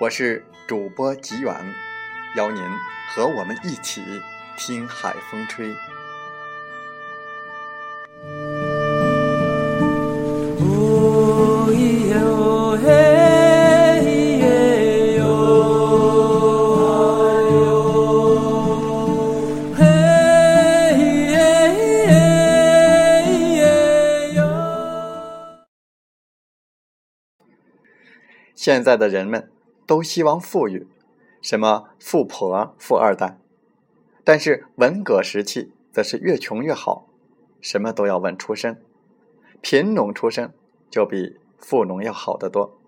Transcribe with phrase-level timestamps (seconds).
[0.00, 1.54] 我是主播吉远。
[2.34, 2.62] 邀您
[3.14, 4.02] 和我们一起
[4.56, 5.74] 听海风吹。
[28.54, 29.50] 现在的人们
[29.90, 30.86] 都希望富裕。
[31.42, 33.40] 什么富婆、富二代，
[34.22, 37.08] 但是文革时期则是越穷越好，
[37.60, 38.80] 什么都要问出身，
[39.60, 40.54] 贫农出身
[40.88, 42.78] 就比富农要好得多。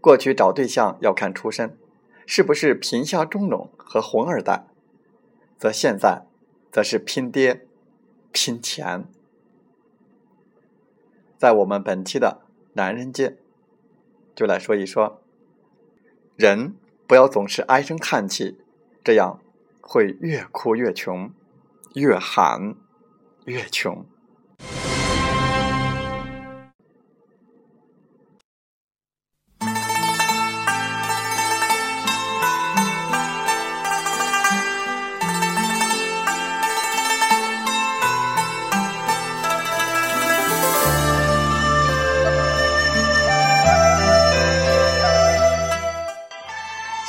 [0.00, 1.76] 过去找对象要看出身，
[2.26, 4.68] 是不是贫下中农和红二代，
[5.58, 6.26] 则现在
[6.70, 7.66] 则是拼爹、
[8.30, 9.08] 拼钱。
[11.36, 12.42] 在我们本期的
[12.74, 13.36] 男人界，
[14.36, 15.20] 就来说一说
[16.36, 16.76] 人。
[17.08, 18.58] 不要总是唉声叹气，
[19.04, 19.40] 这样
[19.80, 21.30] 会越哭越穷，
[21.94, 22.74] 越喊
[23.44, 24.04] 越穷。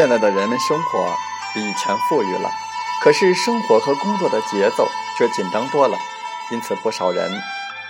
[0.00, 1.14] 现在的人们生活
[1.52, 2.50] 比以前富裕了，
[3.02, 4.88] 可是生活和工作的节奏
[5.18, 5.98] 却紧张多了，
[6.50, 7.30] 因此不少人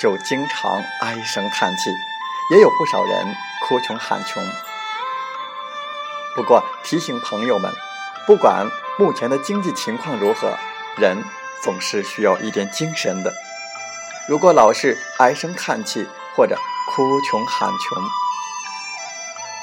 [0.00, 1.90] 就经常唉声叹气，
[2.50, 3.24] 也有不少人
[3.60, 4.42] 哭穷喊穷。
[6.34, 7.72] 不过提醒朋友们，
[8.26, 8.66] 不管
[8.98, 10.58] 目前的经济情况如何，
[10.96, 11.22] 人
[11.62, 13.32] 总是需要一点精神的。
[14.28, 16.58] 如果老是唉声叹气或者
[16.90, 18.02] 哭穷喊穷，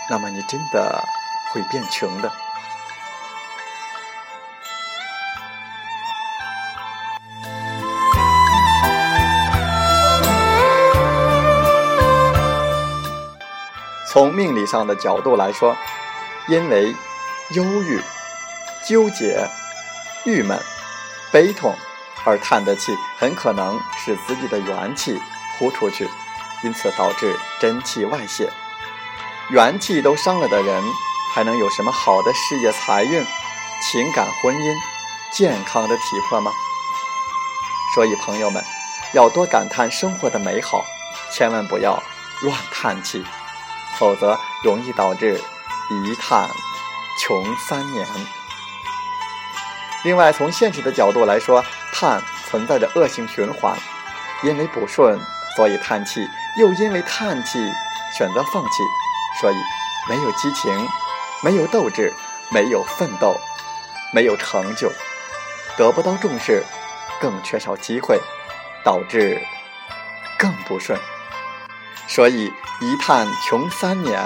[0.09, 1.03] 那么你真的。
[1.51, 2.31] 会变穷的。
[14.11, 15.77] 从命理上的角度来说，
[16.47, 16.95] 因为
[17.51, 18.01] 忧郁、
[18.87, 19.47] 纠结、
[20.25, 20.59] 郁闷、
[21.31, 21.75] 悲痛
[22.25, 25.21] 而叹的气，很可能使自己的元气
[25.57, 26.09] 呼出去，
[26.63, 28.49] 因此导致真气外泄。
[29.51, 30.83] 元气都伤了的人。
[31.33, 33.25] 还能有什么好的事业、财运、
[33.81, 34.75] 情感、婚姻、
[35.31, 36.51] 健康的体魄吗？
[37.95, 38.63] 所以，朋友们
[39.13, 40.85] 要多感叹生活的美好，
[41.31, 42.01] 千万不要
[42.41, 43.23] 乱叹气，
[43.97, 45.41] 否则容易导致
[45.89, 46.47] 一叹
[47.19, 48.07] 穷三年。
[50.03, 53.77] 另外，从现实的角度来说，叹存在着恶性循环，
[54.43, 55.19] 因为不顺，
[55.55, 56.21] 所以叹气；
[56.57, 57.59] 又因为叹气，
[58.17, 58.83] 选择放弃，
[59.41, 59.55] 所以
[60.07, 60.87] 没有激情。
[61.41, 62.11] 没有斗志，
[62.51, 63.39] 没有奋斗，
[64.13, 64.91] 没有成就，
[65.77, 66.65] 得不到重视，
[67.21, 68.19] 更缺少机会，
[68.83, 69.41] 导致
[70.37, 70.99] 更不顺。
[72.09, 72.51] 所以
[72.81, 74.19] 一叹穷三年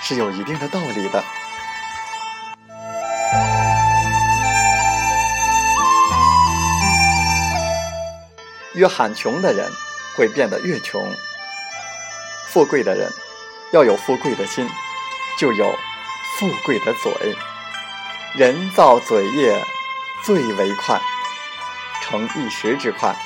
[0.00, 1.24] 是有一定的道理的。
[8.74, 9.68] 越喊穷的人
[10.16, 11.02] 会变得越穷，
[12.46, 13.10] 富贵的人
[13.72, 14.68] 要有富贵的心，
[15.36, 15.74] 就有。
[16.38, 17.34] 富贵的嘴，
[18.34, 19.64] 人造嘴业
[20.22, 21.00] 最为快，
[22.02, 23.16] 成一时之快，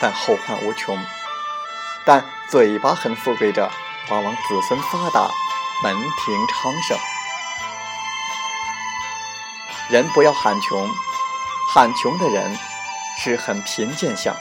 [0.00, 0.98] 但后患无穷。
[2.06, 3.70] 但嘴巴很富贵者，
[4.08, 5.28] 往往子孙发达，
[5.82, 6.96] 门庭昌盛。
[9.90, 10.88] 人不要喊穷，
[11.74, 12.58] 喊穷的人
[13.22, 14.34] 是很贫贱相。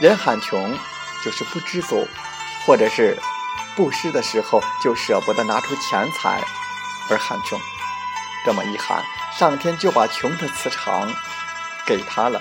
[0.00, 0.76] 人喊穷
[1.24, 2.08] 就是不知足，
[2.66, 3.16] 或者是
[3.76, 6.42] 布施的时候就舍不得拿出钱财
[7.10, 7.58] 而喊穷。
[8.46, 9.02] 这么一喊，
[9.38, 11.12] 上天就把穷的磁场
[11.84, 12.40] 给他了，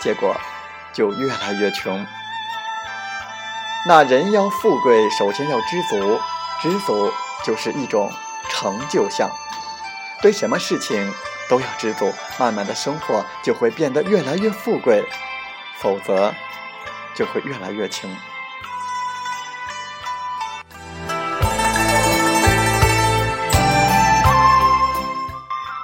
[0.00, 0.36] 结果
[0.92, 2.06] 就越来越穷。
[3.86, 6.20] 那人要富贵，首先要知足，
[6.60, 7.10] 知足
[7.42, 8.12] 就是一种
[8.50, 9.30] 成就相。
[10.20, 11.10] 对什么事情
[11.48, 15.02] 都要知足，慢慢的生活就会变得越来越富贵，
[15.78, 16.34] 否则
[17.14, 18.14] 就会越来越穷。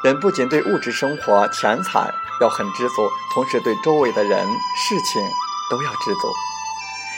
[0.07, 2.09] 人不仅对物质生活、钱财
[2.41, 5.21] 要很知足，同时对周围的人、事情
[5.69, 6.33] 都要知足。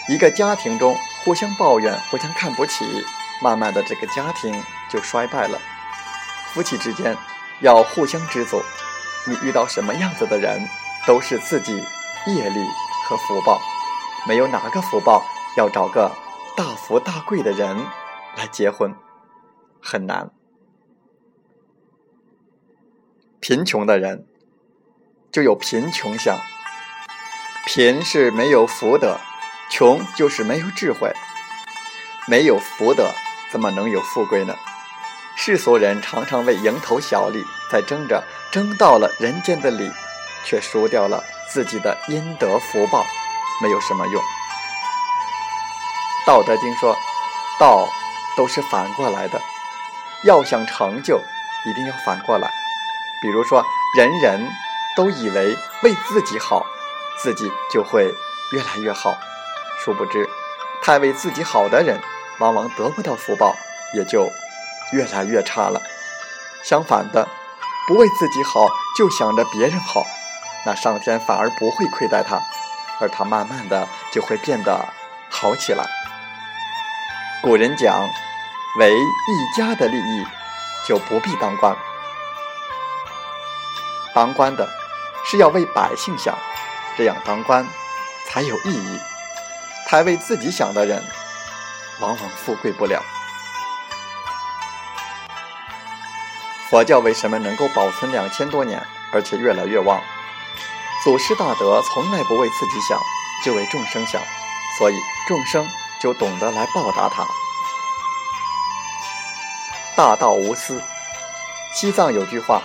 [0.09, 3.05] 一个家庭中互相抱怨、互相看不起，
[3.43, 5.59] 慢慢的这个家庭就衰败了。
[6.55, 7.15] 夫妻之间
[7.61, 8.63] 要互相知足，
[9.27, 10.59] 你遇到什么样子的人，
[11.07, 11.77] 都是自己
[12.27, 12.67] 业力
[13.07, 13.61] 和福报，
[14.27, 15.23] 没有哪个福报
[15.59, 16.11] 要找个
[16.57, 17.77] 大富大贵的人
[18.35, 18.97] 来结婚，
[19.83, 20.31] 很难。
[23.41, 24.27] 贫穷的人
[25.31, 26.37] 就有贫穷相，
[27.67, 29.19] 贫是没有福德，
[29.71, 31.13] 穷就是没有智慧，
[32.27, 33.13] 没有福德
[33.53, 34.55] 怎么能有富贵呢？
[35.37, 39.89] 世俗人常常为蝇头小利在争着，争到了人间的利，
[40.45, 43.07] 却输掉了自己的阴德福报，
[43.63, 44.21] 没有什么用。
[46.27, 46.97] 道德经说，
[47.61, 47.89] 道
[48.37, 49.41] 都是反过来的，
[50.25, 51.23] 要想成就，
[51.65, 52.53] 一定要反过来。
[53.21, 53.65] 比如说，
[53.97, 54.49] 人人
[54.97, 56.65] 都以为为自己好，
[57.19, 58.05] 自己就会
[58.53, 59.17] 越来越好。
[59.85, 60.29] 殊不知，
[60.83, 62.01] 太为自己好的人，
[62.39, 63.55] 往往得不到福报，
[63.95, 64.29] 也就
[64.93, 65.81] 越来越差了。
[66.63, 67.29] 相反的，
[67.87, 70.05] 不为自己好，就想着别人好，
[70.67, 72.41] 那上天反而不会亏待他，
[73.01, 74.89] 而他慢慢的就会变得
[75.31, 75.85] 好起来。
[77.43, 78.09] 古人讲，
[78.79, 80.25] 为一家的利益，
[80.87, 81.77] 就不必当官。
[84.19, 84.69] 当官的
[85.25, 86.37] 是要为百姓想，
[86.97, 87.65] 这样当官
[88.27, 88.99] 才有意义。
[89.87, 91.01] 太为自己想的人，
[92.01, 93.01] 往往富贵不了。
[96.69, 100.03] 佛教为什么能够保存两千多年，而且越来越旺？
[101.05, 103.01] 祖师大德从来不为自己想，
[103.45, 104.21] 就为众生想，
[104.79, 104.95] 所以
[105.29, 105.65] 众生
[106.01, 107.25] 就懂得来报答他。
[109.97, 110.83] 大道无私。
[111.73, 112.61] 西藏有句话。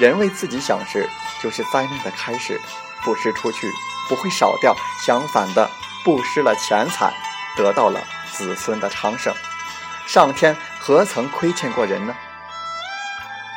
[0.00, 1.06] 人为自己想事，
[1.42, 2.58] 就是灾难的开始。
[3.04, 3.70] 布施出去
[4.08, 4.74] 不会少掉，
[5.04, 5.70] 相反的，
[6.02, 7.12] 布施了钱财，
[7.54, 8.00] 得到了
[8.32, 9.34] 子孙的昌盛。
[10.06, 12.14] 上天何曾亏欠过人呢？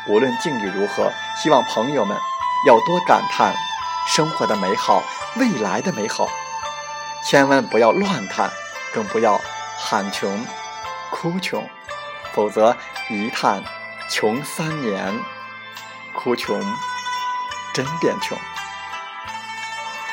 [0.10, 1.10] 无论境遇如何，
[1.42, 2.18] 希望朋友们
[2.68, 3.56] 要多感叹
[4.06, 5.02] 生活的美好，
[5.38, 6.28] 未来的美好，
[7.26, 8.52] 千万不要乱叹，
[8.94, 9.40] 更不要
[9.78, 10.46] 喊穷、
[11.10, 11.66] 哭穷，
[12.34, 12.76] 否则
[13.10, 13.64] 一叹
[14.10, 15.18] 穷三年。
[16.14, 16.60] 哭穷，
[17.74, 18.38] 真变穷。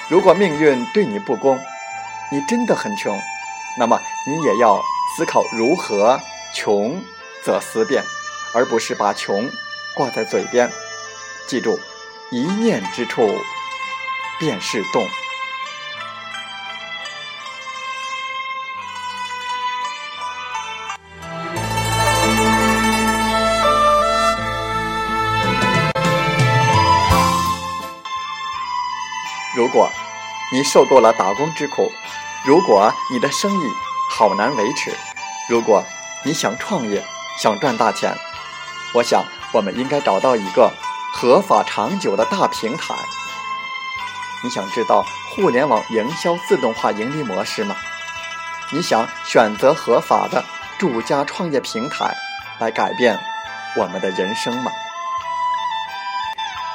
[0.08, 1.58] 如果命运对你不公，
[2.32, 3.16] 你真的很穷，
[3.78, 4.82] 那么你也要
[5.16, 6.18] 思考如何
[6.54, 7.00] 穷
[7.44, 8.02] 则思变，
[8.54, 9.48] 而不是把穷
[9.94, 10.70] 挂在嘴边。
[11.46, 11.78] 记住，
[12.30, 13.28] 一念之处
[14.38, 15.06] 便是动。
[29.60, 29.90] 如果
[30.50, 31.92] 你受够了打工之苦，
[32.46, 33.64] 如果你的生意
[34.10, 34.96] 好难维持，
[35.50, 35.84] 如果
[36.24, 37.04] 你想创业、
[37.38, 38.16] 想赚大钱，
[38.94, 40.72] 我想我们应该找到一个
[41.12, 42.94] 合法长久的大平台。
[44.42, 47.76] 你想知道互联网营销自动化盈利模式吗？
[48.72, 50.42] 你想选择合法的
[50.78, 52.16] 住家创业平台
[52.58, 53.20] 来改变
[53.76, 54.72] 我们的人生吗？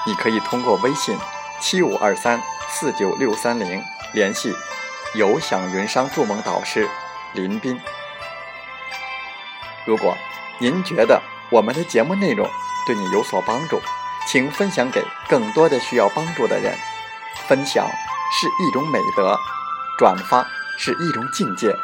[0.06, 1.18] 你可以通过微信
[1.60, 2.40] 七五二三。
[2.68, 3.82] 四九六三零，
[4.14, 4.54] 联系
[5.14, 6.90] 有享云商助梦导师
[7.34, 7.80] 林斌。
[9.86, 10.16] 如果
[10.60, 12.50] 您觉得我们的节目内容
[12.88, 13.80] 对你有所帮助，
[14.28, 16.74] 请分享给更多的需要帮助的人。
[17.48, 17.88] 分享
[18.32, 19.38] 是一种美德，
[19.98, 20.46] 转发
[20.78, 21.76] 是一种境界。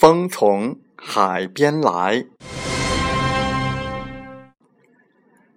[0.00, 2.24] 风从海边来。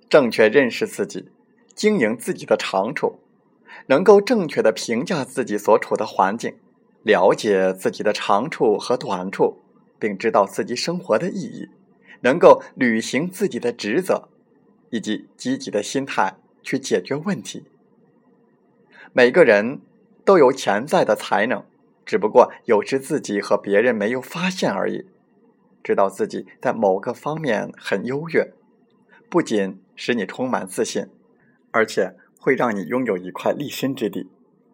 [0.10, 1.29] 正确认识自己，
[1.75, 3.19] 经营自己的长处，
[3.86, 6.55] 能够正确的评价自己所处的环境，
[7.03, 9.60] 了解自己的长处和短处，
[10.00, 11.69] 并知道自己生活的意义，
[12.21, 14.27] 能够履行自己的职责，
[14.89, 16.33] 以及积极的心态
[16.63, 17.65] 去解决问题。
[19.13, 19.81] 每个人
[20.25, 21.63] 都有潜在的才能，
[22.12, 25.06] 只不过有时自己和别人没有发现而已。
[25.82, 28.51] 知道自己在某个方面很优越，
[29.30, 31.08] 不仅使你充满自信，
[31.72, 34.27] 而且会让你拥有一块立身之地。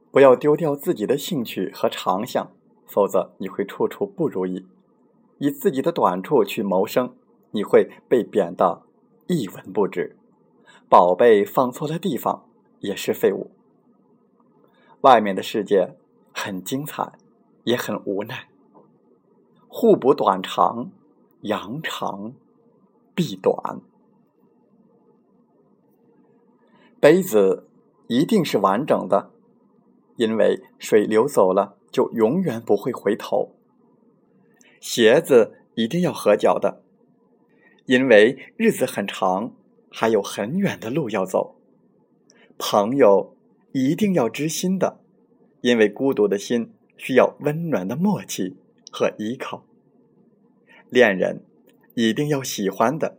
[0.09, 2.51] 不要丢掉自己的兴趣和长项，
[2.87, 4.65] 否则你会处处不如意。
[5.37, 7.13] 以自己的短处去谋生，
[7.51, 8.81] 你会被贬得
[9.27, 10.17] 一文不值。
[10.89, 13.51] 宝贝放错了地方也是废物。
[15.01, 15.93] 外面的世界
[16.33, 17.11] 很精彩，
[17.67, 18.47] 也很无奈。
[19.67, 20.89] 互补短长，
[21.41, 22.33] 扬长
[23.13, 23.81] 避短。
[27.01, 27.67] 杯子
[28.07, 29.31] 一定是完整的，
[30.15, 33.51] 因为水流走了就永远不会回头。
[34.79, 36.81] 鞋子一定要合脚的，
[37.85, 39.51] 因为日子很长，
[39.91, 41.57] 还有很远的路要走。
[42.57, 43.35] 朋友
[43.73, 45.01] 一定要知心的，
[45.59, 48.57] 因为孤独的心需要温暖的默契
[48.91, 49.65] 和依靠。
[50.89, 51.43] 恋人
[51.93, 53.17] 一定要喜欢的，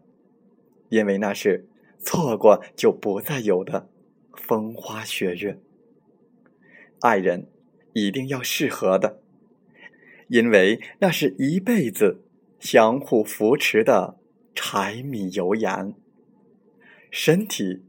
[0.90, 1.66] 因为那是。
[2.00, 3.90] 错过就不再有的
[4.32, 5.58] 风花雪月，
[7.00, 7.48] 爱人
[7.92, 9.20] 一定要适合的，
[10.28, 12.22] 因为那是一辈子
[12.60, 14.16] 相互扶持的
[14.54, 15.92] 柴米油盐。
[17.10, 17.82] 身体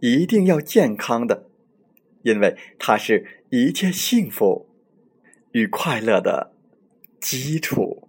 [0.00, 1.48] 一定要健康的，
[2.20, 4.65] 因为它是一切幸福
[5.56, 6.52] 与快乐的
[7.18, 8.06] 基础。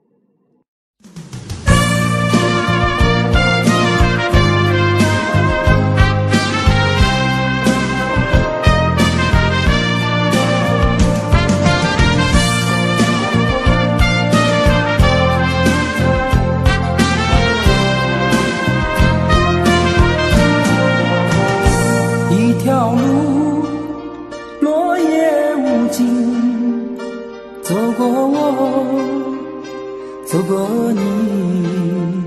[22.60, 23.37] 条路
[27.68, 28.86] 走过我
[30.26, 32.24] 走过你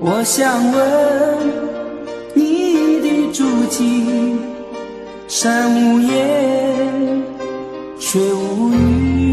[0.00, 1.38] 我想问
[2.34, 4.36] 你的足迹
[5.28, 7.22] 山无言
[7.98, 9.25] 水无语。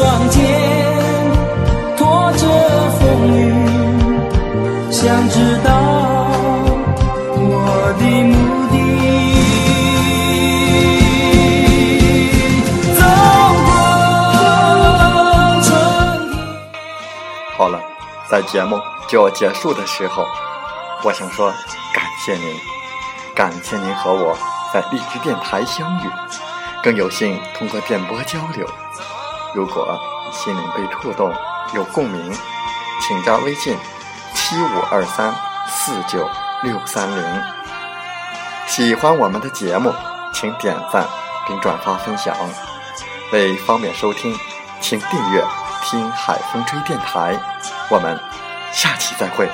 [0.00, 0.40] 双肩
[1.94, 2.48] 拖着
[2.98, 3.52] 风雨，
[4.90, 5.68] 想知道
[7.36, 8.32] 我的目
[8.70, 8.74] 的。
[12.96, 13.02] 走
[13.66, 13.68] 过
[15.60, 15.68] 春
[16.30, 16.40] 天。
[17.58, 17.78] 好了，
[18.26, 20.24] 在节目就要结束的时候，
[21.04, 21.52] 我想说
[21.92, 22.56] 感谢您，
[23.34, 24.34] 感谢您和我
[24.72, 26.08] 在荔枝电台相遇，
[26.82, 28.66] 更有幸通过电波交流。
[29.54, 29.98] 如果
[30.32, 31.34] 心灵被触动，
[31.74, 32.32] 有共鸣，
[33.00, 33.76] 请加微信
[34.34, 35.34] 七五二三
[35.66, 36.28] 四九
[36.62, 37.42] 六三零。
[38.66, 39.92] 喜欢我们的节目，
[40.32, 41.06] 请点赞
[41.46, 42.36] 并转发分享。
[43.32, 44.36] 为方便收听，
[44.80, 45.44] 请订阅
[45.84, 47.36] “听海风吹电台”。
[47.90, 48.18] 我们
[48.72, 49.48] 下期再会。